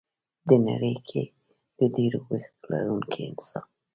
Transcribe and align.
ه 0.49 0.53
نړۍ 0.67 0.95
کې 1.07 1.23
د 1.77 1.79
ډېرو 1.95 2.19
وېښتو 2.29 2.65
لرونکي 2.71 3.19
انسان 3.31 3.65